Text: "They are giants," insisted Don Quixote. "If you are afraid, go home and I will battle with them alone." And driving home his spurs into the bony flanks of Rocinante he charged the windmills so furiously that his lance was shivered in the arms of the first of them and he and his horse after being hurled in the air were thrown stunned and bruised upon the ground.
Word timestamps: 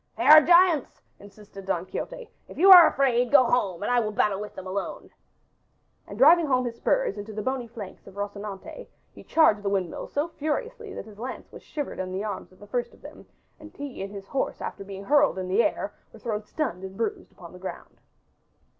"They 0.17 0.23
are 0.25 0.41
giants," 0.41 0.99
insisted 1.19 1.67
Don 1.67 1.85
Quixote. 1.85 2.27
"If 2.47 2.57
you 2.57 2.71
are 2.71 2.87
afraid, 2.87 3.29
go 3.31 3.43
home 3.43 3.83
and 3.83 3.91
I 3.91 3.99
will 3.99 4.11
battle 4.11 4.39
with 4.41 4.55
them 4.55 4.65
alone." 4.65 5.11
And 6.07 6.17
driving 6.17 6.47
home 6.47 6.65
his 6.65 6.77
spurs 6.77 7.19
into 7.19 7.33
the 7.33 7.43
bony 7.43 7.67
flanks 7.67 8.07
of 8.07 8.15
Rocinante 8.15 8.87
he 9.13 9.23
charged 9.23 9.61
the 9.61 9.69
windmills 9.69 10.11
so 10.11 10.27
furiously 10.27 10.91
that 10.95 11.05
his 11.05 11.19
lance 11.19 11.51
was 11.51 11.61
shivered 11.61 11.99
in 11.99 12.11
the 12.11 12.23
arms 12.23 12.51
of 12.51 12.57
the 12.57 12.65
first 12.65 12.95
of 12.95 13.03
them 13.03 13.27
and 13.59 13.71
he 13.77 14.01
and 14.01 14.11
his 14.11 14.25
horse 14.25 14.59
after 14.59 14.83
being 14.83 15.03
hurled 15.03 15.37
in 15.37 15.47
the 15.47 15.61
air 15.61 15.93
were 16.11 16.17
thrown 16.17 16.41
stunned 16.41 16.83
and 16.83 16.97
bruised 16.97 17.31
upon 17.31 17.53
the 17.53 17.59
ground. 17.59 18.01